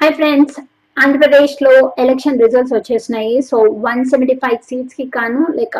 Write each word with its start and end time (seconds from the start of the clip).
Hi 0.00 0.14
friends 0.18 0.56
ఆంధ్రప్రదేశ్లో 0.96 1.72
election 2.02 2.42
results 2.44 2.74
వచ్చేసినాయి. 2.76 3.32
So 3.48 3.56
one 3.86 4.02
seventy 4.12 4.36
five 4.42 4.60
సీట్స్కి 4.70 5.06
కాను 5.16 5.42
లైక్ 5.58 5.78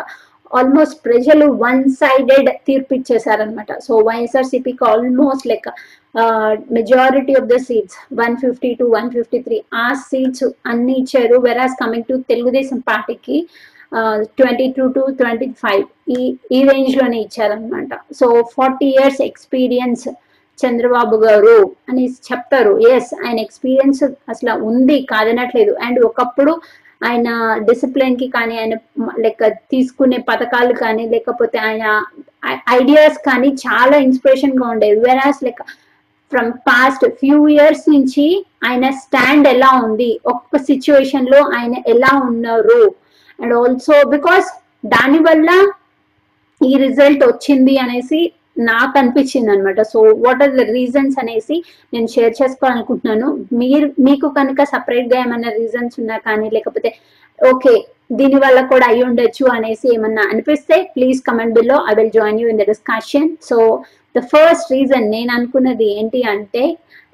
ఆల్మోస్ట్ 0.57 0.97
ప్రజలు 1.07 1.45
వన్ 1.63 1.81
సైడెడ్ 2.01 2.49
తీర్పు 2.67 2.91
ఇచ్చేసారనమాట 2.97 3.71
సో 3.85 3.93
వైఎస్ఆర్సీపీకి 4.09 4.85
almost 4.91 5.47
like 5.51 5.69
majority 6.77 7.33
of 7.39 7.49
the 7.53 7.57
seats 7.69 7.97
one 8.21 8.37
fifty 8.43 8.71
to 8.81 8.85
one 8.97 9.09
fifty 9.15 9.39
three 9.47 9.57
ఆ 9.85 9.87
సీట్స్ 10.09 10.45
అన్ని 10.71 10.95
ఇచ్చారు. 11.01 11.37
వెరాస్ 11.47 11.75
కమింగ్ 11.81 12.07
టు 12.11 12.17
తెలుగుదేశం 12.31 12.79
పార్టీకి 12.91 13.37
twenty 14.39 14.67
two 14.77 14.85
to 14.95 15.03
twenty 15.19 15.49
five 15.63 15.83
ఈ 16.15 16.21
ఈ 16.55 16.61
రేంజ్లోనే 16.69 17.19
ఇచ్చారనమాట 17.25 17.93
so 18.19 18.27
forty 18.55 18.87
years 18.95 19.21
experience 19.29 20.07
Chandrababu 20.65 21.15
గారు 21.15 21.55
అని 21.89 22.05
చెప్తారు. 22.27 22.73
ఎస్ 22.89 23.11
ఆయన 23.25 23.39
ఎక్స్పీరియన్స్ 23.39 24.03
అసలు 24.03 24.53
ఉంది 24.69 25.07
కాదనట్లేదు. 25.11 25.73
అండ్ 25.85 25.99
ఒకప్పుడు 25.99 26.53
ఆయన 27.03 27.29
డిసిప్లిన్కి 27.69 28.27
కానీ 28.27 28.57
ఆయన 28.57 28.75
లెక్క 29.19 29.47
తీసుకునే 29.47 30.17
పథకాలు 30.29 30.73
కానీ 30.73 31.03
లేకపోతే 31.09 31.57
ఆయన 31.57 31.83
ఐడియాస్ 32.69 33.17
కానీ 33.25 33.49
చాలా 33.65 33.97
ఇన్స్పిరేషన్గా 33.97 34.67
ఉండేవి 34.69 34.99
వెరాస్ 34.99 35.43
లెక్క 35.43 35.63
ఫ్రమ్ 36.31 36.51
పాస్ట్ 36.51 37.05
ఫ్యూ 37.19 37.47
ఇయర్స్ 37.47 37.83
నుంచి 37.89 38.45
ఆయన 38.63 38.85
స్టాండ్ 38.89 39.47
ఎలా 39.47 39.69
ఉంది? 39.83 40.19
ఒక్క 40.25 40.57
సిచ్యువేషన్లో 40.57 41.39
ఆయన 41.57 41.75
ఎలా 41.87 42.11
ఉన్నారు? 42.29 42.81
అండ్ 43.41 43.53
ఆల్సో 43.53 43.97
బికాస్ 44.09 44.47
దానివల్ల 44.85 45.49
ఈ 46.61 46.73
రిజల్ట్ 46.77 47.23
వచ్చింది 47.23 47.77
అనేసి 47.77 48.19
నాకు 48.69 48.95
అనిపించింది 48.97 49.51
అనమాట 49.51 49.81
so 49.81 49.99
what 50.25 50.41
are 50.43 50.55
the 50.59 50.65
reasons 50.71 51.19
అనేసి 51.19 51.57
నేను 51.93 52.07
షేర్ 52.07 52.33
చేసుకోవాలనుకుంటున్నాను. 52.41 53.27
మీరు 53.53 53.89
మీకు 53.99 54.29
కనుక 54.29 54.63
సపరేట్గా 54.63 55.19
ఏమైనా 55.25 55.51
రీజన్స్ 55.61 55.97
ఉన్నా 55.99 56.17
కానీ 56.17 56.49
లేకపోతే 56.57 56.91
ఓకే 57.39 57.75
దీని 58.11 58.35
వల్ల 58.35 58.59
కూడా 58.61 58.85
అయి 58.87 59.01
ఉండొచ్చు 59.03 59.45
అనేసి 59.55 59.87
ఏమన్నా 59.95 60.23
అనిపిస్తే 60.31 60.75
please 60.95 61.19
comment 61.29 61.55
below 61.57 61.77
I 61.89 61.93
will 61.97 62.13
join 62.19 62.39
you 62.41 62.47
in 62.49 62.61
the 62.61 62.65
discussion 62.67 63.29
so 63.49 63.57
the 64.15 64.21
first 64.33 64.71
reason 64.71 65.07
నేను 65.11 65.31
అనుకున్నది 65.31 65.87
ఏంటి 65.99 66.21
అంటే 66.23 66.63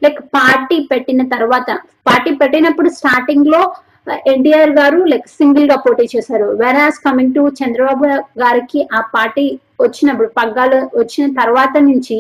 లైక్ 0.02 0.20
పార్టీ 0.36 0.78
పెట్టిన 0.92 1.24
తర్వాత 1.28 1.70
పార్టీ 2.06 2.32
పెట్టినప్పుడు 2.42 2.90
స్టార్టింగ్లో 2.90 3.62
uh, 4.08 4.20
ఎన్టీఆర్ 4.34 4.72
గారు 4.80 5.00
లైక్ 5.12 5.28
సింగిల్గా 5.40 5.76
పోటీ 5.76 6.06
చేశారు. 6.16 6.48
వెరాస్ 6.62 7.00
కమింగ్ 7.06 7.36
టు 7.36 7.44
చంద్రబాబు 7.60 8.06
గారికి 8.42 8.82
ఆ 8.94 9.02
పార్టీ 9.14 9.46
వచ్చినప్పుడు 9.86 10.30
పగ్గాలు 10.40 10.80
వచ్చిన 11.02 11.26
తర్వాత 11.42 11.74
నుంచి 11.90 12.18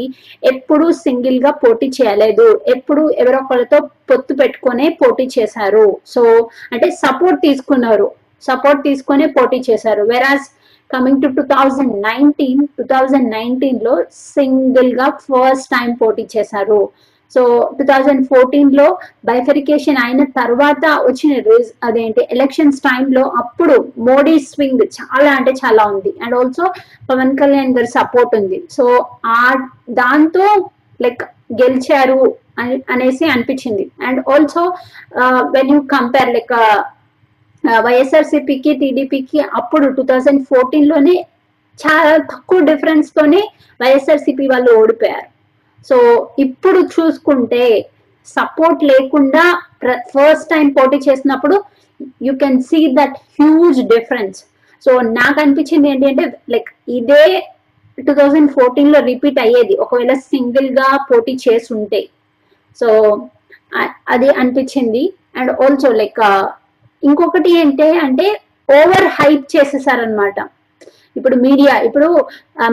ఎప్పుడు 0.52 0.86
సింగిల్గా 1.06 1.52
పోటీ 1.64 1.88
చేయలేదు. 1.97 2.47
ఎప్పుడు 2.75 3.03
ఎవరొకరితో 3.23 3.80
పొత్తు 4.11 4.33
పెట్టుకునే 4.42 4.89
పోటీ 5.02 5.25
చేశారు. 5.38 5.88
సో 6.14 6.23
అంటే 6.73 6.89
సపోర్ట్ 7.03 7.39
తీసుకున్నారు. 7.47 8.09
సపోర్ట్ 8.44 8.81
తీసుకునే 8.89 9.28
పోటీ 9.38 9.59
చేశారు. 9.70 10.03
వెరాజ్ 10.14 10.47
coming 10.92 11.22
to 11.23 11.28
two 11.38 11.44
thousand 11.53 11.94
nineteen 12.09 12.61
two 12.78 12.83
thousand 12.94 13.30
నైన్టీన్లో 13.38 13.94
సింగిల్గా 14.36 15.08
ఫస్ట్ 15.25 15.70
టైం 15.75 15.89
పోటీ 16.02 16.25
చేశారు. 16.36 16.81
సో 17.34 17.42
టూ 17.78 17.84
థౌజండ్ 17.92 18.23
ఫోర్టీన్లో 18.31 18.88
బైఫరికేషన్ 19.30 20.00
అయిన 20.06 20.23
తర్వాత 20.39 20.84
వచ్చిన 21.08 21.34
రిజ్ 21.48 21.72
అదేంటి 21.88 22.22
ఎలక్షన్స్ 22.36 22.80
టైంలో 22.88 23.23
అప్పుడు 23.42 23.76
మోడీ 24.09 24.36
స్వింగ్ 24.50 24.84
చాలా 24.98 25.31
అంటే 25.39 25.54
చాలా 25.64 25.86
ఉంది. 25.95 26.14
అండ్ 26.23 26.36
ఆల్సో 26.39 26.66
పవన్ 27.09 27.36
కళ్యాణ్ 27.42 27.76
గారి 27.78 27.92
సపోర్ట్ 27.98 28.36
ఉంది. 28.42 28.59
సో 28.78 28.86
ఆ 29.38 29.42
దాంతో 30.02 30.48
లైక్ 31.06 31.23
గెలిచారు 31.61 32.22
అనేసి 32.94 33.26
అనిపించింది. 33.34 33.86
And 34.08 34.20
also 34.34 34.64
when 35.56 35.72
you 35.73 35.80
compare 35.95 36.31
like 36.38 36.56
వైఎస్ఆర్సిపికి 37.86 38.72
టీడీపీకి 38.80 39.39
అప్పుడు 39.59 39.86
టూ 39.98 40.04
థౌజండ్ 40.09 40.42
ఫోర్టీన్లోనే 40.50 41.16
చాలా 41.80 42.16
తక్కువ 42.32 42.60
డిఫరెన్స్ 42.72 43.10
తోనే 43.17 43.42
వైఎస్ఆర్సిపి 43.80 44.45
వాళ్ళు 44.54 44.72
ఓడిపోయారు. 44.82 45.30
సో 45.89 45.98
ఇప్పుడు 46.45 46.80
చూసుకుంటే 46.95 47.64
సపోర్ట్ 48.27 48.82
లేకుండా 48.92 49.44
ఫస్ట్ 50.11 50.49
టైం 50.54 50.67
పోటీ 50.77 50.98
చేసినప్పుడు 51.08 51.55
you 52.27 52.33
can 52.44 52.60
see 52.70 52.80
that 52.99 53.17
huge 53.39 53.80
difference 53.93 54.39
so 54.86 54.93
నాకు 55.17 55.38
అనిపించింది 55.43 55.89
ఏంటి 55.92 56.08
అంటే 56.11 56.26
లైక్ 56.54 56.70
ఇదే 56.99 57.26
టూ 57.98 58.14
థౌజండ్ 58.20 58.49
ఫోర్టీన్లో 58.52 58.99
రిపీట్ 59.11 59.39
అయ్యేది. 59.43 59.73
ఒకవేళ 59.83 60.14
సింగిల్గా 60.32 60.88
పోటీ 61.10 61.33
చేసి 61.45 61.70
ఉంటే 61.77 62.02
సో 62.82 62.88
అది 64.14 64.30
అనిపించింది. 64.42 65.04
అండ్ 65.39 65.52
ఆల్సో 65.66 65.92
లైక్ 66.02 66.20
ఇంకొకటి 67.04 67.52
ఏంటి 67.61 67.88
అంటే 68.05 68.27
ఓవర్ 68.70 69.08
హైప్ 69.20 69.45
చేసేసారనమాట 69.55 70.39
ఇప్పుడు 71.15 71.35
మీడియా 71.45 71.73
ఇప్పుడు 71.87 72.09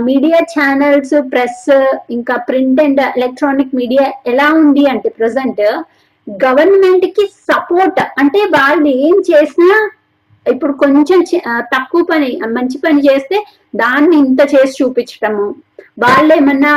మీడియా 0.07 0.39
ఛానల్స్ 0.53 1.15
ప్రెస్ 1.33 1.65
ఇంకా 2.11 2.37
ప్రింట్ 2.49 2.81
అండ్ 2.81 3.01
ఎలక్ట్రానిక్ 3.09 3.75
మీడియా 3.75 4.07
ఎలా 4.27 4.49
ఉంది 4.61 4.85
అంటే 4.87 5.11
ప్రజెంట్ 5.19 5.63
గవర్నమెంట్కి 6.27 7.25
సపోర్ట్ 7.51 8.01
అంటే 8.23 8.41
వాళ్ళు 8.57 8.89
ఏం 9.07 9.17
చేసినా 9.31 9.79
ఇప్పుడు 10.47 10.73
కొంచెం 10.83 11.21
తక్కువ 11.75 12.03
పని 12.03 12.31
మంచి 12.51 12.77
పని 12.79 13.01
చేస్తే 13.09 13.37
దాన్ని 13.75 14.15
ఇంత 14.17 14.41
చేసి 14.55 14.75
చూపించటము 14.81 15.47
వాళ్ళు 15.99 16.33
ఏమన్నా 16.35 16.73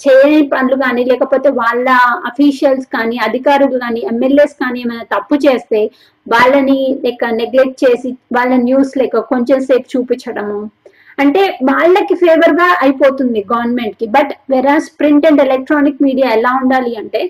చేయని 0.00 0.40
పనులు 0.46 0.76
కానీ 0.76 1.02
లేకపోతే 1.04 1.48
వాళ్ళ 1.60 1.88
అఫీషియల్స్ 2.30 2.86
కానీ 2.86 3.16
అధికారులు 3.26 3.76
కానీ 3.78 4.00
ఎమ్మెల్యేస్ 4.12 4.54
కానీ 4.62 4.78
ఏమైనా 4.80 5.04
తప్పు 5.12 5.36
చేస్తే 5.44 5.80
వాళ్ళని 6.26 6.78
లెక్క 7.04 7.30
నెగ్లెక్ట్ 7.40 7.78
చేసి 7.84 8.10
వాళ్ళ 8.32 8.54
న్యూస్ 8.64 8.92
లెక్క 8.98 9.22
కొంచెం 9.32 9.60
సేపు 9.68 9.86
చూపించడము. 9.94 10.58
అంటే 11.22 11.42
వాళ్ళకి 11.70 12.14
ఫేవర్గా 12.22 12.68
అయిపోతుంది 12.84 13.40
గవర్నమెంట్కి. 13.52 14.06
But 14.16 14.32
whereas 14.52 14.88
print 15.00 15.26
and 15.28 15.42
electronic 15.46 16.04
media 16.06 16.28
ఎలా 16.38 16.52
ఉండాలి 16.62 16.92
అంటే 17.02 17.22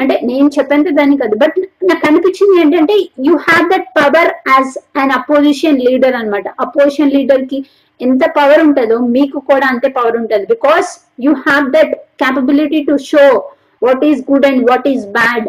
అంటే 0.00 0.14
నేను 0.28 0.48
చెప్పేంత 0.56 0.90
దాని 0.98 1.16
కాదు. 1.22 1.34
బట్ 1.42 1.56
నాకు 1.88 2.04
అనిపించింది 2.08 2.54
ఏంటంటే 2.62 2.94
you 3.26 3.34
have 3.48 3.64
that 3.72 3.88
power 4.00 4.30
as 4.52 4.72
an 5.02 5.14
opposition 5.20 5.80
leader 5.86 6.16
అనమాట 6.20 6.46
అపోజిషన్ 6.66 7.14
లీడర్కి 7.16 7.58
ఎంత 8.00 8.24
పవర్ 8.38 8.62
ఉంటుందో 8.66 8.96
మీకు 9.16 9.38
కూడా 9.50 9.66
అంతే 9.72 9.88
పవర్ 9.98 10.16
ఉంటుంది. 10.20 10.46
Because 10.54 10.88
you 11.24 11.32
have 11.48 11.66
that 11.76 11.92
capability 12.22 12.80
to 12.88 12.96
show 13.10 13.24
what 13.86 14.04
is 14.10 14.22
good 14.30 14.46
and 14.50 14.64
what 14.70 14.88
is 14.94 15.04
bad 15.18 15.48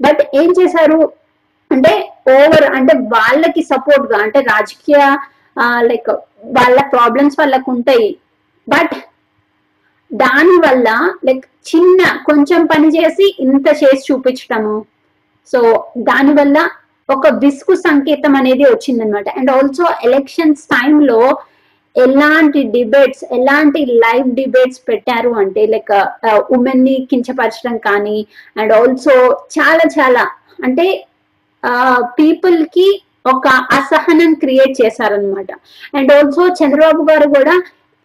but 0.00 0.22
ఏం 0.40 0.50
చేశారు? 0.60 1.00
అంటే 1.70 1.92
ఓవర్ 2.38 2.66
అంటే 2.76 2.94
వాళ్ళకి 3.14 3.62
సపోర్ట్గా 3.72 4.18
అంటే 4.26 4.40
రాజకీయ 4.52 5.02
లైక్ 5.90 6.10
వాళ్ళ 6.56 6.80
ప్రాబ్లమ్స్ 6.92 7.38
వాళ్ళకు 7.38 7.70
ఉంటాయి 7.70 8.08
బట్ 8.68 8.94
దాని 10.10 10.56
వల్ల 10.56 10.88
లైక్ 11.24 11.44
చిన్న 11.66 12.00
కొంచెం 12.26 12.60
పని 12.66 12.88
చేసి 12.88 13.26
ఇంత 13.40 13.68
చేసి 13.82 14.12
చూపించటము. 14.12 14.76
సో 15.52 15.60
దానివల్ల 15.98 16.58
ఒక 17.08 17.26
విసుగు 17.34 17.74
సంకేతం 17.74 18.36
అనేది 18.36 18.64
వచ్చిందనమాట 18.64 19.28
అండ్ 19.28 19.50
ఆల్సో 19.50 19.86
ఎలక్షన్స్ 20.04 20.64
టైంలో 20.66 21.20
ఎలాంటి 21.96 22.60
డిబేట్స్ 22.62 23.24
ఎలాంటి 23.32 23.80
లైవ్ 23.86 24.28
డిబేట్స్ 24.30 24.80
పెట్టారు 24.88 25.30
అంటే 25.32 25.66
లైక్ 25.66 25.92
ఉమెన్ని 26.52 27.06
కించపరచడం 27.10 27.76
కానీ 27.78 28.18
అండ్ 28.56 28.72
ఆల్సో 28.72 29.14
చాలా 29.58 29.86
చాలా 29.98 30.24
అంటే 30.64 30.86
పీపుల్కి 32.18 32.88
ఒక 33.24 33.48
అసహనం 33.78 34.34
క్రియేట్ 34.34 34.74
చేశారనమాట 34.82 35.50
అండ్ 35.98 36.12
ఆల్సో 36.12 36.44
చంద్రబాబు 36.60 37.02
గారు 37.10 37.26
కూడా 37.28 37.54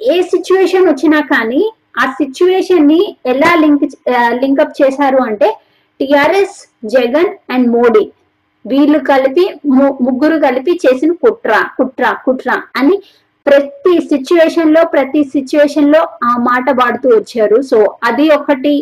ఏ 0.02 0.16
సిచ్యువేషన్ 0.22 0.88
వచ్చినా 0.90 1.20
కానీ 1.34 1.62
ఆ 2.00 2.06
సిచ్యువేషన్ని 2.12 3.02
ఎలా 3.26 3.52
లింక్ 3.56 3.86
లింకప్ 4.42 4.78
చేశారు 4.82 5.20
అంటే 5.24 5.50
టిఆర్ఎస్ 6.00 6.58
జగన్ 6.86 7.30
అండ్ 7.54 7.68
మోడీ 7.68 8.06
వీళ్ళు 8.66 9.00
కలిపి 9.12 9.46
ముగ్గురు 10.08 10.38
కలిపి 10.40 10.74
చేసిన 10.86 11.12
కుట్ర 11.24 11.52
కుట్ర 11.78 12.06
కుట్ర 12.26 12.50
అని 12.76 12.96
ప్రతి 13.46 13.94
సిచ్యువేషన్లో 14.12 14.82
ప్రతి 14.86 15.22
సిచ్యువేషన్లో 15.24 16.02
ఆ 16.24 16.32
మాట 16.50 16.66
పాడుతూ 16.80 17.10
వచ్చారు. 17.10 17.62
సో 17.62 17.78
అది 18.04 18.26
ఒకటి 18.30 18.74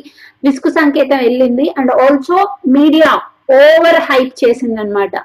విసుగు 0.43 0.69
సంకేతం 0.79 1.17
వెళ్ళింది. 1.17 1.65
And 1.77 1.91
also 2.05 2.37
media 2.67 3.09
over 3.61 3.99
hype 4.09 4.33
చేసింది 4.43 4.79
అనమాట 4.81 5.15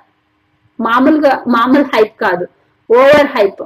మామూలుగా 0.78 1.32
మామూలు 1.56 1.86
హైప్ 1.94 2.16
కాదు. 2.24 2.44
Over 2.90 3.30
hype 3.36 3.62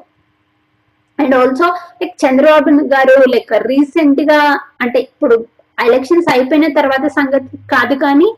and 1.18 1.34
also 1.40 1.66
like 2.00 2.14
Chandrababu 2.24 2.70
garu 2.94 3.16
like 3.32 3.52
రీసెంట్గా 3.70 4.38
అంటే 4.84 4.98
ఇప్పుడు 5.08 5.36
ఎలక్షన్స్ 5.78 6.28
అయిపోయిన 6.34 6.66
తర్వాత 6.78 7.06
సంగతి 7.18 7.56
కాదు 7.74 7.94
కానీ 8.04 8.28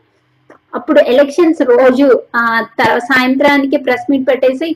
అప్పుడు 0.77 0.99
ఎలక్షన్స్ 1.11 1.61
రోజు 1.73 2.07
సాయంత్రానికి 3.09 3.77
ప్రెస్ 3.85 4.07
మీట్ 4.11 4.27
పెట్టేసి 4.29 4.69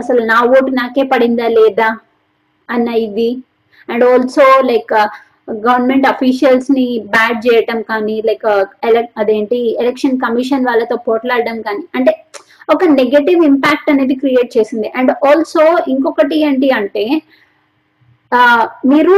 అసలు 0.00 0.20
నా 0.30 0.38
ఓటు 0.54 0.70
నాకే 0.78 1.04
పడిందా 1.12 1.48
లేదా 1.58 1.88
అన్న 2.68 2.88
ఇది. 3.06 3.30
అండ్ 3.88 4.04
ఆల్సో 4.04 4.46
లైక్ 4.70 4.94
గవర్నమెంట్ 5.66 6.06
అఫీషియల్స్ని 6.12 6.86
బ్యాడ్ 7.14 7.38
చేయటం 7.46 7.78
కానీ 7.90 8.16
లైక్ 8.28 8.46
అదేంటి 9.22 9.60
ఎలక్షన్ 9.82 10.20
కమిషన్ 10.24 10.68
వాళ్ళతో 10.70 10.96
పోట్లాడడం 11.08 11.58
కానీ 11.68 11.84
అంటే 11.98 12.12
ఒక 12.74 12.84
నెగటివ్ 13.00 13.40
ఇంపాక్ట్ 13.50 13.90
అనేది 13.92 14.14
క్రియేట్ 14.22 14.50
చేసింది. 14.56 14.88
అండ్ 14.98 15.12
ఆల్సో 15.30 15.64
ఇంకొకటి 15.94 16.36
ఏంటి 16.48 16.70
అంటే 16.78 17.04
మీరు 18.92 19.16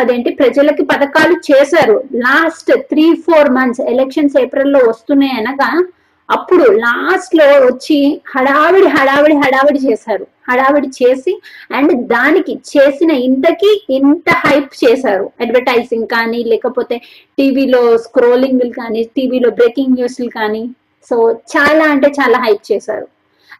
అదేంటి 0.00 0.30
ప్రజలకి 0.40 0.82
పథకాలు 0.90 1.36
చేశారు. 1.48 1.96
Last 2.26 2.70
three 2.90 3.06
four 3.24 3.48
months 3.56 3.82
elections 3.92 4.36
ఏప్రిల్లో 4.42 4.80
వస్తున్నాయి 4.90 5.34
అనగా 5.40 5.70
అప్పుడు 6.28 6.66
లాస్ట్లో 6.82 7.46
వచ్చి 7.68 7.96
హడావిడి 8.32 8.88
హడావిడి 8.96 9.36
హడావిడి 9.44 9.80
చేశారు. 9.86 10.26
హడావిడి 10.48 10.88
చేసి 10.98 11.32
అండ్ 11.76 11.92
దానికి 12.12 12.52
చేసిన 12.72 13.10
ఇంతకి 13.28 13.70
ఇంత 13.98 14.28
హైప్ 14.44 14.74
చేశారు. 14.82 15.26
అడ్వర్టైజింగ్ 15.44 16.08
కానీ 16.14 16.42
లేకపోతే 16.52 16.98
టీవీలో 17.38 17.82
స్క్రోలింగ్ 18.04 18.64
కానీ 18.80 19.02
టీవీలో 19.16 19.50
బ్రేకింగ్ 19.58 19.96
న్యూస్లు 19.98 20.30
కానీ. 20.38 20.62
సో 21.08 21.16
చాలా 21.52 21.84
అంటే 21.84 22.08
చాలా 22.08 22.38
హైప్ 22.38 22.72
చేశారు. 22.72 23.06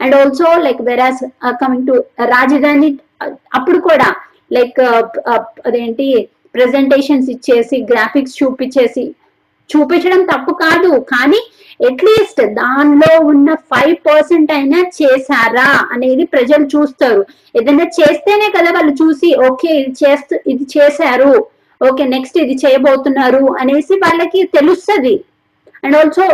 And 0.03 0.15
also 0.15 0.49
like 0.67 0.83
whereas 0.83 1.25
coming 1.63 1.87
to 1.87 1.95
రాజధాని 2.35 2.91
uh, 3.25 3.33
అప్పుడు 3.55 3.79
కూడా 3.79 4.09
లైక్ 4.57 4.79
uh, 4.81 5.03
uh, 5.33 5.43
అదేంటి 5.67 6.07
ప్రెజెంటేషన్స్ 6.55 7.29
ఇచ్చేసి 7.31 7.77
గ్రాఫిక్స్ 7.91 8.39
చూపించేసి 8.43 9.05
చూపించడం 9.71 10.23
తప్పు 10.25 10.53
కాదు. 10.63 10.93
కానీ 11.13 11.41
అట్లీస్ట్ 11.89 12.41
దానిలో 12.61 13.11
ఉన్న 13.33 13.49
ఫైవ్ 13.71 13.95
పర్సెంట్ 14.09 14.51
అయినా 14.53 14.81
చేశారా 14.99 15.69
అనేది 15.95 16.25
ప్రజలు 16.25 16.65
చూస్తారు. 16.65 17.23
ఏదైనా 17.59 17.87
చేస్తేనే 17.99 18.49
కదా 18.57 18.71
వాళ్ళు 18.77 18.93
చూసి 19.03 19.29
ఓకే 19.49 19.71
ఇది 19.81 19.93
చేస్తూ 20.03 20.37
ఇది 20.47 20.67
చేశారు. 20.77 21.33
ఓకే 21.81 22.05
నెక్స్ట్ 22.05 22.39
ఇది 22.39 22.57
చేయబోతున్నారు. 22.65 23.45
అనేసి 23.61 23.95
వాళ్ళకి 23.95 24.41
తెలుస్తుంది. 24.57 25.15
అండ్ 25.85 25.97
ఆల్సో 25.97 26.25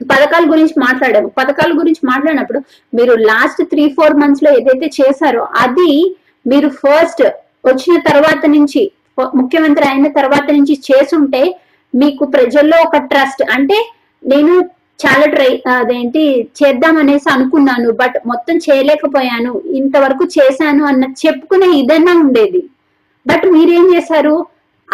పథకాల 0.00 0.44
గురించి 0.50 0.74
మాట్లాడాము. 0.78 1.28
పథకాల 1.28 1.70
గురించి 1.78 2.02
మాట్లాడినప్పుడు 2.04 2.60
మీరు 2.94 3.14
లాస్ట్ 3.14 3.62
త్రీ 3.64 3.88
ఫోర్ 3.88 4.16
మంత్స్లో 4.16 4.50
ఏదైతే 4.52 4.90
చేశారో 5.00 5.42
అది 5.64 6.16
మీరు 6.46 6.68
ఫస్ట్ 6.68 7.22
వచ్చిన 7.66 8.00
తర్వాత 8.00 8.42
నుంచి 8.46 8.82
ముఖ్యమంత్రి 9.36 9.86
అయిన 9.88 10.08
తర్వాత 10.08 10.46
నుంచి 10.50 10.74
చేసుంటే 10.88 11.42
మీకు 11.94 12.24
ప్రజల్లో 12.24 12.76
ఒక 12.86 12.96
ట్రస్ట్ 12.96 13.42
అంటే 13.52 13.78
నేను 14.26 14.54
చాలా 15.00 15.26
ట్రై 15.26 15.62
అదేంటి 15.78 16.22
చేద్దాం 16.58 16.96
అనేసి 16.98 17.28
అనుకున్నాను 17.32 17.90
బట్ 17.90 18.16
మొత్తం 18.26 18.56
చేయలేకపోయాను 18.56 19.52
ఇంతవరకు 19.66 20.24
చేశాను 20.24 20.84
అన్న 20.84 21.04
చెప్పుకునే 21.04 21.68
ఇదన్నా 21.78 22.12
ఉండేది. 22.20 22.62
బట్ 23.26 23.46
మీరేం 23.46 23.94
చేశారు? 23.94 24.34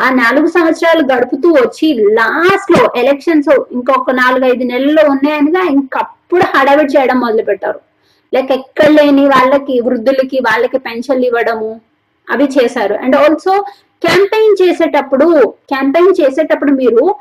ఆ 0.00 0.10
నాలుగు 0.10 0.46
సంవత్సరాలు 0.46 1.02
గడుపుతూ 1.12 1.48
వచ్చి 1.52 1.94
లాస్ట్లో 1.94 2.92
ఎలక్షన్స్ 2.96 3.48
ఇంకొక 3.72 4.10
నాలుగు 4.10 4.44
ఐదు 4.44 4.64
నెలల్లో 4.64 5.02
ఉన్నాయనిగా 5.08 5.62
ఇంకప్పుడు 5.70 6.44
హడావిడి 6.56 6.98
చేయడం 6.98 7.20
మొదలు 7.20 7.42
పెట్టారు 7.42 7.80
లైక్ 8.34 8.52
ఎక్కడ 8.52 8.88
లేని 8.88 9.26
వాళ్ళకి 9.26 9.80
వృద్ధులకి 9.80 10.38
వాళ్ళకి 10.38 10.78
పెన్షన్లు 10.78 11.26
ఇవ్వడము 11.26 11.80
అవి 12.30 12.44
చేశారు. 12.44 12.94
అండ్ 12.94 13.16
ఆల్సో 13.16 13.64
క్యాంపెయిన్ 14.02 14.56
చేసేటప్పుడు 14.62 15.56
క్యాంపెయిన్ 15.68 16.14
చేసేటప్పుడు 16.20 16.70
మీరు 16.70 17.14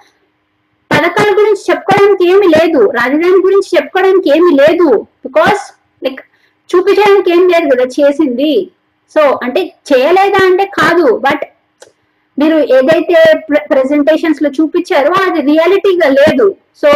పథకాల 0.92 1.30
గురించి 1.40 1.64
చెప్పుకోవడానికి 1.70 2.30
ఏమి 2.30 2.48
లేదు. 2.48 2.92
రాజధాని 2.92 3.42
గురించి 3.46 3.70
చెప్పుకోవడానికి 3.78 4.30
ఏమి 4.38 4.52
లేదు. 4.56 4.90
బికాస్ 5.26 5.62
లైక్ 6.04 6.22
చూపించడానికి 6.70 7.32
ఏం 7.32 7.48
లేదు 7.48 7.76
కదా 7.76 7.86
చేసింది. 8.00 8.72
సో 9.16 9.40
అంటే 9.44 9.74
చేయలేదా 9.94 10.46
అంటే 10.46 10.66
కాదు. 10.66 11.18
బట్ 11.18 11.44
మీరు 12.38 12.58
ఏదైతే 12.78 13.18
ప్రెజెంటేషన్స్లో 13.74 14.50
చూపించారో 14.58 15.14
అది 15.26 15.42
రియాలిటీగా 15.52 16.10
లేదు. 16.22 16.48
సో 16.82 16.90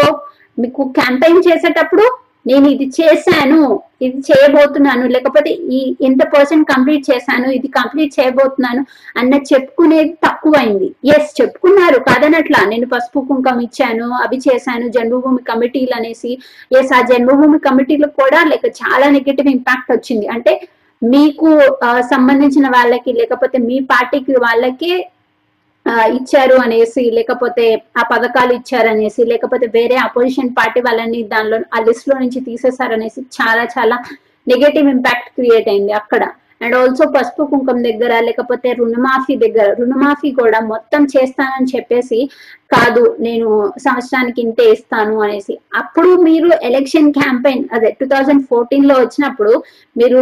మీకు 0.63 0.81
క్యాంపెయిన్ 0.97 1.45
చేసేటప్పుడు 1.49 2.05
నేను 2.49 2.67
ఇది 2.73 2.85
చేశాను 2.97 3.57
ఇది 4.05 4.19
చేయబోతున్నాను 4.27 5.05
లేకపోతే 5.15 5.51
ఈ 5.77 5.79
ఇంత 6.07 6.21
పర్సెంట్ 6.33 6.65
కంప్లీట్ 6.71 7.03
చేశాను 7.09 7.47
ఇది 7.57 7.69
కంప్లీట్ 7.77 8.13
చేయబోతున్నాను 8.17 8.81
అన్న 9.19 9.33
చెప్పుకునేది 9.49 10.13
తక్కువైంది. 10.25 10.87
ఎస్ 11.15 11.29
చెప్పుకున్నారు 11.39 11.97
కాదనట్లా. 12.07 12.61
నేను 12.71 12.87
పసుపు 12.93 13.21
కుంకం 13.29 13.59
ఇచ్చాను 13.67 14.07
అవి 14.25 14.39
చేశాను 14.47 14.87
జన్మభూమి 14.95 15.43
కమిటీలు 15.51 15.95
అనేసి. 15.99 16.31
ఎస్ 16.79 16.93
ఆ 16.97 17.01
జన్మభూమి 17.11 17.59
కమిటీలకు 17.67 18.17
కూడా 18.23 18.41
లైక్ 18.51 18.67
చాలా 18.81 19.09
నెగిటివ్ 19.17 19.51
ఇంపాక్ట్ 19.57 19.91
వచ్చింది. 19.95 20.27
అంటే 20.35 20.53
మీకు 21.01 21.49
సంబంధించిన 22.13 22.67
వాళ్ళకి 22.77 23.13
లేకపోతే 23.21 23.57
మీ 23.69 23.79
పార్టీకి 23.93 24.33
వాళ్ళకి 24.47 24.91
ఇచ్చారు 25.85 26.55
అనేసి 26.55 27.03
లేకపోతే 27.11 27.65
ఆ 27.97 28.03
పథకాలు 28.11 28.53
ఇచ్చారనేసి 28.53 29.23
లేకపోతే 29.25 29.65
వేరే 29.67 29.95
అపోజిషన్ 29.95 30.49
పార్టీ 30.49 30.81
వాళ్ళని 30.81 31.23
దానిలో 31.23 31.59
ఆ 31.73 31.79
లిస్ట్లో 31.87 32.15
నుంచి 32.19 32.41
తీసేశారనేసి 32.41 33.21
చాలా 33.37 33.63
చాలా 33.77 33.97
నెగటివ్ 34.47 34.89
ఇంపాక్ట్ 34.89 35.29
క్రియేట్ 35.29 35.69
అయింది 35.69 35.91
అక్కడ. 35.91 36.23
అండ్ 36.61 36.75
ఆల్సో 36.75 37.05
పసుపు 37.05 37.43
కుంకుమ 37.43 37.81
దగ్గర 37.81 38.13
లేకపోతే 38.19 38.69
రుణమాఫీ 38.73 39.35
దగ్గర 39.35 39.67
రుణమాఫీ 39.79 40.31
కూడా 40.31 40.59
మొత్తం 40.59 41.05
చేస్తానని 41.05 41.67
చెప్పేసి 41.75 42.19
కాదు 42.73 43.15
నేను 43.19 43.47
సంవత్సరానికి 43.85 44.41
ఇంతే 44.41 44.65
ఇస్తాను 44.71 45.15
అనేసి. 45.21 45.59
అప్పుడు 45.75 46.09
మీరు 46.27 46.49
ఎలక్షన్ 46.63 47.13
క్యాంపెయిన్ 47.13 47.63
అదే 47.73 47.91
టూ 47.99 48.05
థౌజండ్ 48.05 48.43
ఫోర్టీన్లో 48.49 48.97
వచ్చినప్పుడు 48.99 49.53
మీరు 49.95 50.21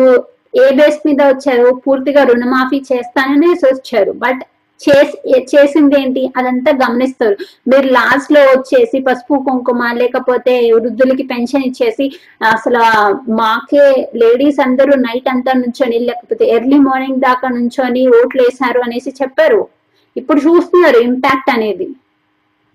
ఏ 0.55 0.67
బేస్ 0.75 0.99
మీద 1.07 1.21
వచ్చారు? 1.21 1.81
పూర్తిగా 1.85 2.23
రుణమాఫీ 2.23 2.79
చేస్తాననే 2.91 3.49
వచ్చారు. 3.71 4.11
బట్ 4.11 4.43
చేసి 4.81 5.39
చేసింది 5.55 5.95
ఏంటి 6.01 6.21
అదంతా 6.37 6.71
గమనిస్తారు. 6.71 7.35
మీరు 7.67 7.87
లాస్ట్లో 7.87 8.41
వచ్చేసి 8.41 8.99
పసుపు 8.99 9.35
కుంకుమ 9.47 9.91
లేకపోతే 9.91 10.71
వృద్ధులకి 10.71 11.23
పెన్షన్ 11.23 11.63
ఇచ్చేసి 11.63 12.05
అసలు 12.51 12.83
మాకే 13.31 13.85
లేడీస్ 14.15 14.59
అందరూ 14.59 14.95
నైట్ 14.95 15.29
అంతా 15.29 15.53
నుంచొని 15.53 15.99
లేకపోతే 15.99 16.45
ఎర్లీ 16.45 16.79
మార్నింగ్ 16.79 17.21
దాకా 17.21 17.49
నుంచొని 17.49 18.07
ఓట్లు 18.07 18.41
వేశారు 18.41 18.79
అనేసి 18.79 19.13
చెప్పారు. 19.21 19.61
ఇప్పుడు 20.17 20.39
చూస్తున్నారు 20.39 20.99
ఇంపాక్ట్ 20.99 21.49
అనేది. 21.51 21.87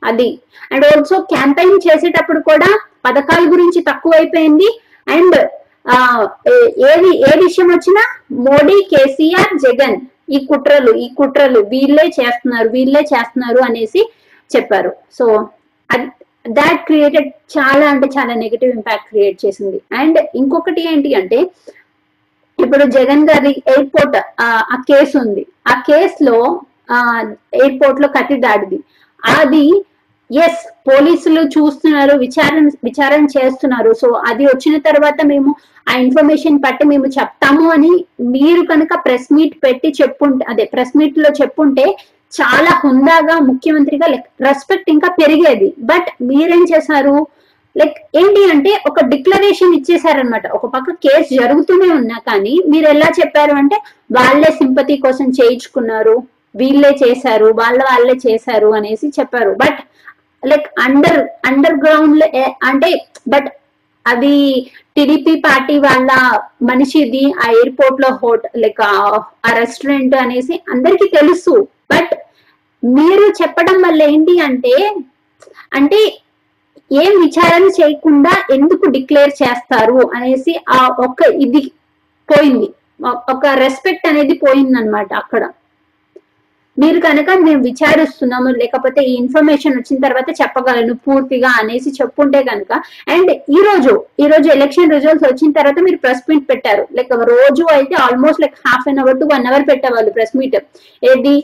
అది. 0.03 0.39
అండ్ 0.73 0.87
ఆల్సో 0.87 1.21
క్యాంపెయిన్ 1.21 1.81
చేసేటప్పుడు 1.87 2.41
కూడా 2.41 2.71
పథకాల 3.05 3.43
గురించి 3.53 3.81
తక్కువైపోయింది. 3.83 4.69
అండ్ 5.09 5.39
ఏది 6.91 7.11
ఏ 7.19 7.31
విషయం 7.45 7.69
వచ్చినా 7.69 8.03
మోడీ 8.33 8.77
కేసీఆర్ 8.91 9.55
జగన్ 9.59 9.97
ఈ 10.37 10.39
కుట్రలు 10.51 10.93
ఈ 11.05 11.07
కుట్రలు 11.19 11.61
వీళ్ళే 11.73 12.07
చేస్తున్నారు 12.19 12.69
వీళ్ళే 12.77 13.03
చేస్తున్నారు 13.13 13.61
అనేసి 13.69 14.03
చెప్పారు. 14.55 14.93
సో 15.19 15.27
దాట్ 16.59 16.81
క్రియేటెడ్ 16.89 17.29
చాలా 17.55 17.85
అంటే 17.93 18.07
చాలా 18.17 18.33
నెగిటివ్ 18.43 18.71
ఇంపాక్ట్ 18.79 19.09
క్రియేట్ 19.11 19.39
చేసింది. 19.45 19.79
అండ్ 20.01 20.19
ఇంకొకటి 20.41 20.83
ఏంటి 20.93 21.11
అంటే 21.21 21.39
ఇప్పుడు 22.59 22.85
జగన్ 22.97 23.25
గారి 23.29 23.53
ఎయిర్పోర్ట్ 23.73 24.17
ఆ 24.43 24.77
కేసు 24.91 25.15
ఉంది. 25.25 25.45
ఆ 25.71 25.75
కేసులో 25.89 26.37
ఎయిర్పోర్ట్లో 27.61 28.09
కత్తి 28.17 28.37
దాడిది 28.47 28.79
అది 29.23 29.65
ఎస్ 30.45 30.63
పోలీసులు 30.89 31.41
చూస్తున్నారు 31.55 32.15
విచారణ 32.19 32.65
విచారణ 32.85 33.23
చేస్తున్నారు. 33.37 33.91
సో 34.01 34.09
అది 34.31 34.45
వచ్చిన 34.47 34.77
తర్వాత 34.79 35.19
మేము 35.33 35.51
ఆ 35.91 35.95
ఇన్ఫర్మేషన్ 36.05 36.59
పట్టి 36.65 36.85
మేము 36.93 37.07
చెప్తాము 37.19 37.65
అని 37.71 37.93
మీరు 38.35 38.63
కనుక 38.63 38.95
ప్రెస్ 39.07 39.29
మీట్ 39.37 39.57
పెట్టి 39.65 39.89
చెప్పుంటే 40.01 40.45
అదే 40.53 40.65
ప్రెస్ 40.65 40.97
మీట్లో 40.99 41.31
చెప్పుంటే 41.41 41.87
చాలా 42.33 42.73
హుందాగా 42.83 43.35
ముఖ్యమంత్రిగా 43.49 44.07
లైక్ 44.07 44.29
రెస్పెక్ట్ 44.49 44.91
ఇంకా 44.91 45.09
పెరిగేది. 45.21 45.75
బట్ 45.91 46.09
మీరేం 46.31 46.63
చేశారు? 46.73 47.17
లైక్ 47.77 47.99
ఏంటి 48.21 48.41
అంటే 48.51 48.73
ఒక 48.87 49.01
డిక్లరేషన్ 49.05 49.75
ఇచ్చేసారనమాట 49.77 50.47
ఒక 50.57 50.67
పక్క 50.67 50.91
కేసు 51.05 51.29
జరుగుతూనే 51.41 51.89
ఉన్నా 52.01 52.19
కానీ 52.29 52.55
మీరు 52.73 52.87
ఎలా 52.95 53.09
చెప్పారు 53.21 53.55
అంటే 53.55 53.77
వాళ్ళే 54.19 54.51
సింపతి 54.61 54.97
కోసం 54.97 55.29
చేయించుకున్నారు 55.39 56.17
వీళ్ళే 56.61 56.91
చేశారు 57.03 57.47
వాళ్ళ 57.61 57.79
వాళ్ళే 57.91 58.17
చేశారు 58.27 58.71
అనేసి 58.79 59.07
చెప్పారు. 59.19 59.53
But 59.63 59.81
like 60.51 60.67
under 60.85 61.21
under 61.51 61.77
ground 61.85 62.25
అంటే 62.71 62.91
బట్ 63.33 63.49
అది 64.07 64.37
టీడీపీ 64.97 65.35
పార్టీ 65.47 65.75
వాళ్ళ 65.85 66.11
మనిషిది 66.71 67.23
ఆ 67.43 67.47
ఎయిర్పోర్ట్లో 67.59 68.09
హోటల్ 68.23 68.59
లైక్ 68.65 68.81
ఆ 68.87 69.53
రెస్టారెంట్ 69.61 70.15
అనేసి 70.23 70.55
అందరికి 70.73 71.07
తెలుసు. 71.19 71.55
బట్ 71.93 72.15
మీరు 72.83 73.27
చెప్పడం 73.41 73.77
వల్ల 73.87 74.03
ఏంటి 74.13 74.35
అంటే 74.49 74.75
అంటే 75.79 76.01
ఏం 77.03 77.13
విచారణ 77.25 77.65
చేయకుండా 77.79 78.33
ఎందుకు 78.57 78.85
డిక్లేర్ 78.97 79.33
చేస్తారు 79.43 80.01
అనేసి 80.17 80.53
ఆ 80.77 80.81
ఒక 81.07 81.29
ఇది 81.45 81.61
పోయింది. 82.29 82.69
ఒక 83.35 83.45
రెస్పెక్ట్ 83.65 84.07
అనేది 84.11 84.35
పోయింది 84.45 84.77
అనమాట 84.81 85.13
అక్కడ. 85.23 85.43
మీరు 86.79 86.99
కనుక 87.07 87.31
మేము 87.45 87.61
విచారిస్తున్నాము 87.69 88.51
లేకపోతే 88.61 89.01
ఈ 89.09 89.13
ఇన్ఫర్మేషన్ 89.23 89.75
వచ్చిన 89.79 89.99
తర్వాత 90.05 90.31
చెప్పగలను 90.41 90.95
పూర్తిగా 91.07 91.51
అనేసి 91.61 91.91
చెప్పుంటే 91.99 92.41
కనుక 92.49 92.73
అండ్ 93.15 93.31
ఈ 93.57 93.59
రోజు 93.69 93.93
ఈ 94.23 94.27
రోజు 94.33 94.49
ఎలక్షన్ 94.57 94.95
రిజల్ట్స్ 94.97 95.27
వచ్చిన 95.29 95.51
తర్వాత 95.59 95.79
మీరు 95.87 95.99
ప్రెస్ 96.05 96.25
మీట్ 96.31 96.47
పెట్టారు. 96.51 96.85
లైక్ 96.99 97.13
రోజు 97.33 97.65
అయితే 97.77 97.95
almost 98.07 98.43
like 98.45 98.57
half 98.67 98.89
an 98.93 99.01
hour 99.05 99.21
to 99.21 99.29
one 99.35 99.47
hour 99.51 99.67
పెట్టేవాళ్ళు 99.71 100.13
ప్రెస్ 100.17 100.35
మీట్. 100.41 100.59
ఏది? 101.03 101.37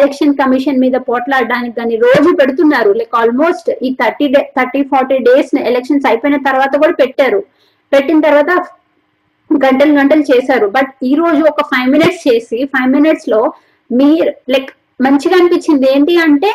ఎలక్షన్ 0.00 0.34
కమిషన్ 0.42 0.82
మీద 0.84 0.96
పోట్లాడడానికి 1.10 1.76
కానీ 1.80 1.96
రోజు 2.06 2.30
పెడుతున్నారు. 2.42 2.92
లైక్ 3.00 3.16
ఆల్మోస్ట్ 3.22 3.70
ఈ 3.86 3.90
thirty 4.02 4.28
day 4.34 4.42
thirty 4.58 4.82
forty 4.92 5.18
days 5.30 5.54
elections 5.70 6.08
అయిపోయిన 6.12 6.38
తర్వాత 6.50 6.72
కూడా 6.84 6.94
పెట్టారు. 7.02 7.42
పెట్టిన 7.92 8.20
తర్వాత 8.28 8.50
గంటలు 9.50 9.92
గంటలు 10.00 10.24
చేశారు. 10.32 10.66
బట్ 10.76 10.90
ఈ 11.10 11.14
రోజు 11.22 11.42
ఒక 11.52 11.62
ఫైవ్ 11.72 11.88
మినిట్స్ 11.94 12.22
చేసి 12.28 12.58
ఫైవ్ 12.74 12.90
మినిట్స్లో 12.96 13.40
మీరు 13.90 14.32
లైక్ 14.52 14.70
మంచిగా 15.06 15.36
అనిపించింది 15.40 15.86
ఏంటి 15.94 16.14
అంటే 16.26 16.50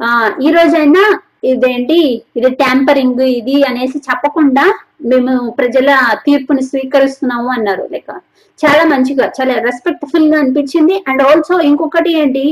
ఆ 0.00 0.08
ఈ 0.46 0.50
రోజైనా 0.50 1.02
ఇదేంటి 1.50 1.98
ఇది 2.38 2.50
ట్యాంపరింగ్ 2.62 3.20
ఇది 3.40 3.56
అనేసి 3.68 3.98
చెప్పకుండా 4.08 4.64
మేము 5.10 5.32
ప్రజల 5.58 5.88
తీర్పుని 6.26 6.62
స్వీకరిస్తున్నాము 6.68 7.48
అన్నారు. 7.56 7.84
లైక్ 7.92 8.12
చాలా 8.58 8.84
మంచిగా 8.92 9.24
చాలా 9.38 9.54
రెస్పెక్ట్ఫుల్గా 9.68 10.36
అనిపించింది. 10.42 10.94
అండ్ 11.08 11.22
ఆల్సో 11.22 11.54
ఇంకొకటి 11.70 12.12
ఏంటి 12.22 12.44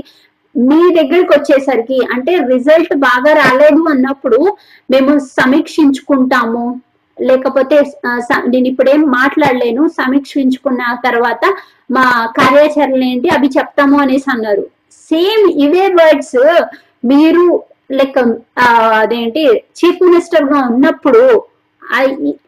మీ 0.54 0.80
దగ్గరికి 0.98 1.32
వచ్చేసరికి 1.36 1.98
అంటే 2.14 2.32
రిజల్ట్ 2.52 2.94
బాగా 3.08 3.32
రాలేదు 3.42 3.80
అన్నప్పుడు 3.92 4.40
మేము 4.90 5.12
సమీక్షించుకుంటాము. 5.38 6.64
లేకపోతే 7.18 7.76
నేను 8.52 8.66
ఇప్పుడేం 8.72 9.02
మాట్లాడలేను 9.18 9.82
సమీక్షించుకున్న 9.98 10.82
తర్వాత 11.06 11.44
మా 11.96 12.06
కార్యాచరణ 12.38 13.02
ఏంటి 13.10 13.28
అవి 13.36 13.48
చెప్తాము 13.56 13.96
అనేసి 14.04 14.28
అన్నారు. 14.34 14.64
సేమ్ 15.10 15.44
ఇవే 15.64 15.86
వర్డ్స్ 15.98 16.38
మీరు 17.12 17.44
లైక్ 17.98 18.18
అదేంటి 19.00 19.42
చీఫ్ 19.78 20.00
మినిస్టర్గా 20.06 20.60
ఉన్నప్పుడు 20.70 21.24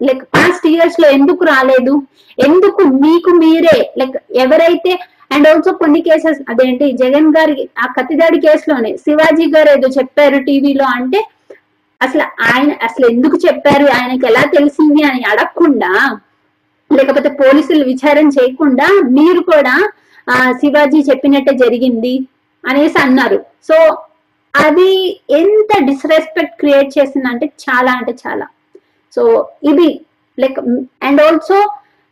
లైక్ 0.06 0.22
పాస్ట్ 0.34 0.66
ఇయర్స్లో 0.70 1.06
ఎందుకు 1.16 1.42
రాలేదు? 1.52 1.94
ఎందుకు 2.38 2.82
మీకు 3.04 3.30
మీరే 3.42 3.78
లైక్ 4.00 4.16
ఎవరైతే 4.44 4.92
అండ్ 5.34 5.46
ఆల్సో 5.50 5.70
కొన్ని 5.82 6.00
కేసెస్ 6.06 6.40
అదేంటి 6.52 6.86
జగన్ 7.02 7.30
గారి 7.36 7.62
ఆ 7.82 7.86
కత్తిదాడి 7.96 8.38
కేసులోనే 8.44 8.90
శివాజీ 9.04 9.46
గారు 9.54 9.70
ఏదో 9.76 9.88
చెప్పారు 9.98 10.38
టీవీలో 10.48 10.86
అంటే 10.98 11.20
అసలు 12.00 12.24
ఆయన 12.52 12.70
అసలు 12.82 13.06
ఎందుకు 13.06 13.36
చెప్పారు? 13.46 13.86
ఆయనకి 13.98 14.26
ఎలా 14.26 14.42
తెలిసింది 14.56 15.02
అని 15.02 15.22
అడగకుండా 15.24 15.92
లేకపోతే 16.90 17.28
పోలీసులు 17.28 17.84
విచారణ 17.84 18.26
చేయకుండా 18.28 18.86
మీరు 19.18 19.40
కూడా 19.52 19.76
ఆ 20.28 20.52
శివాజీ 20.52 21.00
చెప్పినట్టే 21.10 21.52
జరిగింది 21.52 22.14
అనేసి 22.64 22.98
అన్నారు. 22.98 23.38
సో 23.68 23.76
అది 24.54 24.90
ఎంత 25.40 25.70
డిస్రెస్పెక్ట్ 25.84 26.58
క్రియేట్ 26.60 26.98
చేసిందంటే 26.98 27.46
చాలా 27.46 27.92
అంటే 27.92 28.12
చాలా. 28.26 28.46
సో 29.16 29.22
ఇది 29.62 29.88
లైక్ 30.38 30.58
అండ్ 31.02 31.20
ఆల్సో 31.20 31.58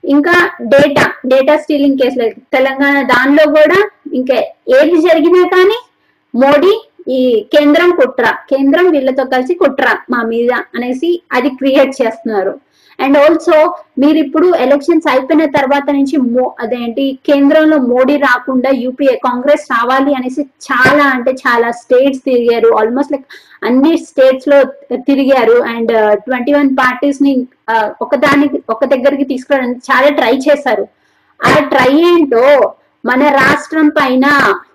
ఇంకా 0.05 0.35
డేటా 0.61 1.05
డేటా 1.27 1.57
స్టీలింగ్ 1.57 1.99
కేసులు 1.99 2.25
తెలంగాణ 2.53 2.97
దానిలో 3.03 3.45
కూడా 3.59 3.79
ఇంకా 4.13 4.37
ఏది 4.79 4.97
జరిగినా 5.09 5.43
కానీ 5.49 5.79
మోడీ 6.35 6.73
ఈ 7.07 7.49
కేంద్రం 7.55 7.91
కుట్ర 7.91 8.27
కేంద్రం 8.51 8.87
వీళ్ళతో 8.91 9.25
కలిసి 9.25 9.55
కుట్ర 9.55 9.89
మా 10.11 10.21
మీద 10.23 10.53
అనేసి 10.75 11.11
అది 11.33 11.49
క్రియేట్ 11.49 11.93
చేస్తున్నారు. 12.03 12.55
అండ్ 12.99 13.17
ఆల్సో 13.19 13.57
మీరు 13.99 14.19
ఇప్పుడు 14.19 14.49
ఎలక్షన్స్ 14.57 15.07
అయిపోయిన 15.09 15.45
తర్వాత 15.45 15.87
నుంచి 15.91 16.17
మో 16.35 16.45
అదేంటి 16.61 17.21
కేంద్రంలో 17.27 17.77
మోడీ 17.77 18.17
రాకుండా 18.17 18.71
యూపీఏ 18.71 19.17
కాంగ్రెస్ 19.25 19.65
రావాలి 19.73 20.13
అనేసి 20.15 20.43
చాలా 20.43 21.05
అంటే 21.05 21.33
చాలా 21.33 21.71
స్టేట్స్ 21.71 22.23
తిరిగారు. 22.25 22.71
ఆల్మోస్ట్ 22.75 23.13
లైక్ 23.13 23.27
అన్ని 23.63 23.93
స్టేట్స్లో 23.97 24.63
తిరిగారు. 25.11 25.57
అండ్ 25.75 25.93
ట్వంటీ 26.27 26.53
వన్ 26.53 26.71
పార్టీస్ని 26.83 27.35
uh, 27.73 27.89
ఒకదానికి 28.01 28.63
ఒక 28.69 28.85
దగ్గరికి 28.85 29.25
తీసుకురావడానికి 29.25 29.83
చాలా 29.93 30.09
ట్రై 30.09 30.35
చేశారు. 30.49 30.87
ఆ 31.41 31.53
ట్రై 31.69 31.93
ఏంటో 32.13 32.47
మన 33.05 33.23
రాష్ట్రం 33.43 33.89
పైన 33.89 34.27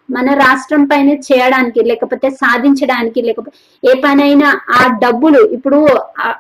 మన 0.09 0.27
రాష్ట్రం 0.43 0.83
పైన 0.91 1.09
చేయడానికి 1.27 1.79
లేకపోతే 1.89 2.27
సాధించడానికి 2.41 3.19
లేకపోతే 3.27 3.57
ఏ 3.83 3.93
పనైనా 4.05 4.49
ఆ 4.79 4.81
డబ్బులు 5.03 5.41
ఇప్పుడు 5.57 5.79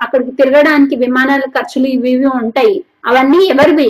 అక్కడికి 0.03 0.31
తిరగడానికి 0.39 0.95
విమానాల 1.03 1.43
ఖర్చులు 1.57 1.87
ఇవి 1.95 2.11
ఇవి 2.15 2.29
ఉంటాయి. 2.41 2.75
అవన్నీ 3.09 3.41
ఎవరివి? 3.53 3.89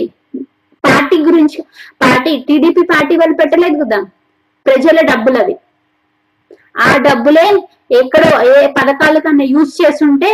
పార్టీ 0.84 1.16
గురించి 1.28 1.58
పార్టీ 2.02 2.32
టీడీపీ 2.48 2.82
పార్టీ 2.92 3.14
వాళ్ళు 3.16 3.36
పెట్టలేదు 3.40 3.76
కదా? 3.82 3.98
ప్రజల 4.66 4.98
డబ్బులు 5.10 5.38
అవి 5.42 5.54
ఆ 6.86 6.88
డబ్బులే 7.06 7.46
ఎక్కడో 8.00 8.30
ఏ 8.50 8.66
పథకాల 8.76 9.18
కన్నా 9.18 9.44
యూజ్ 9.54 9.72
చేస్తుంటే 9.80 10.32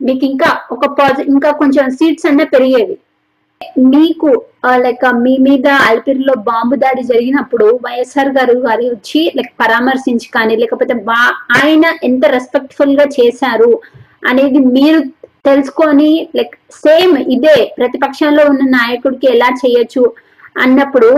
మీకు 0.00 0.24
ఇంకా 0.32 0.48
ఒక 0.74 0.86
పాజి 0.98 1.22
ఇంకా 1.32 1.50
కొంచెం 1.60 1.84
సీట్స్ 1.98 2.26
అన్న 2.26 2.42
పెరిగేవి. 2.54 2.96
మీకు 3.94 4.30
లైక్ 4.82 5.04
మీ 5.24 5.32
మీద 5.38 5.68
అల్పిరిలో 5.86 6.34
బాంబు 6.48 6.76
దాడి 6.76 7.02
జరిగినప్పుడు 7.02 7.66
వైఎస్ఆర్ 7.84 8.30
గారు 8.36 8.54
గారి 8.66 8.86
వచ్చి 8.90 9.20
లైక్ 9.36 9.52
పరామర్శించి 9.60 10.28
కానీ 10.36 10.54
లేకపోతే 10.56 10.94
బా 11.08 11.20
ఆయన 11.58 11.84
ఎంత 12.02 12.24
రెస్పెక్ట్ఫుల్గా 12.26 13.06
చేశారు 13.18 13.72
అనేది 14.26 14.60
మీరు 14.76 15.00
తెలుసుకొని 15.46 16.10
లైక్ 16.36 16.54
సేమ్ 16.76 17.14
ఇదే 17.34 17.56
ప్రతిపక్షంలో 17.78 18.44
ఉన్న 18.44 18.64
నాయకుడికి 18.70 19.26
ఎలా 19.26 19.48
చేయొచ్చు 19.62 20.04
అన్నప్పుడు 20.56 21.10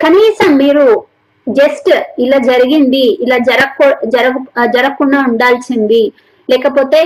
కనీసం 0.00 0.50
మీరు 0.56 0.86
జస్ట్ 1.46 1.90
ఇలా 2.18 2.38
జరిగింది 2.50 3.04
ఇలా 3.24 3.38
జరగ 3.48 3.88
జరగ 4.14 4.34
జరగకుండా 4.66 5.18
ఉండాల్సింది. 5.24 6.02
లేకపోతే 6.50 7.00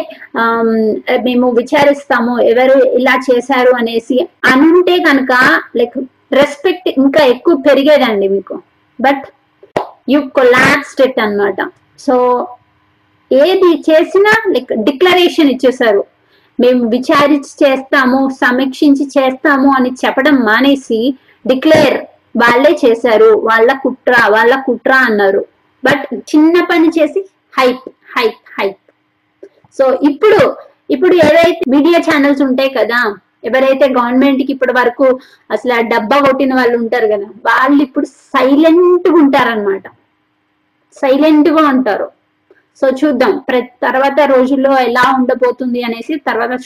మేము 1.26 1.46
విచారిస్తాము 1.58 2.34
ఎవరు 2.50 2.78
ఇలా 2.98 3.14
చేశారు 3.28 3.72
అనేసి 3.80 4.18
అనుంటే 4.52 4.96
కనుక 5.08 5.32
లైక్ 5.80 5.98
రెస్పెక్ట్ 6.40 6.88
ఇంకా 7.02 7.22
ఎక్కువ 7.34 7.54
పెరిగేదండి 7.66 8.28
మీకు. 8.34 8.56
బట్ 8.98 9.24
యు 10.12 10.20
కొలాప్స్డ్ 10.38 11.02
ఇట్ 11.06 11.20
అన్నమాట. 11.24 11.60
సో 12.04 12.14
ఏది 13.30 13.70
చేసినా 13.88 14.32
లైక్ 14.54 14.72
డిక్లరేషన్ 14.88 15.50
ఇచ్చేసారు 15.54 16.02
మేము 16.58 16.82
విచారించి 16.94 17.52
చేస్తాము 17.62 18.20
సమీక్షించి 18.42 19.04
చేస్తాము 19.16 19.68
అని 19.78 19.90
చెప్పడం 20.02 20.36
మానేసి 20.48 21.00
డిక్లేర్ 21.44 21.98
వాళ్ళే 22.42 22.72
చేశారు. 22.84 23.30
వాళ్ళ 23.48 23.70
కుట్ర 23.84 24.14
వాళ్ళ 24.34 24.54
కుట్ర 24.66 24.92
అన్నారు. 25.08 25.42
బట్ 25.82 26.04
చిన్న 26.30 26.54
పని 26.70 26.88
చేసి 26.98 27.20
హైప్ 27.58 27.86
హైప్ 28.16 28.40
హైప్ 28.58 28.80
సో 29.76 29.98
ఇప్పుడు 30.02 30.38
ఇప్పుడు 30.90 31.14
ఏదైతే 31.16 31.60
మీడియా 31.68 31.98
ఛానల్స్ 31.98 32.42
ఉంటాయి 32.42 32.70
కదా 32.70 33.00
ఎవరైతే 33.44 33.88
గవర్నమెంట్కి 33.88 34.52
ఇప్పటి 34.52 34.72
వరకు 34.72 35.06
అసలు 35.50 35.72
ఆ 35.72 35.80
డబ్బా 35.80 36.18
కొట్టిన 36.18 36.54
వాళ్ళు 36.54 36.78
ఉంటారు 36.78 37.06
కదా 37.06 37.26
వాళ్ళు 37.46 37.82
ఇప్పుడు 37.82 38.06
సైలెంట్గా 38.06 39.14
ఉంటారన్నమాట. 39.14 39.84
సైలెంట్గా 40.96 41.68
ఉంటారు. 41.68 42.08
సో 42.82 42.88
చూద్దాం 42.88 43.38
ప్ర- 43.48 43.62
తర్వాత 43.82 44.20
రోజుల్లో 44.26 44.78
ఎలా 44.78 45.14
ఉండబోతుంది 45.18 45.82
అనేసి 45.82 46.16
తర్వాత 46.26 46.52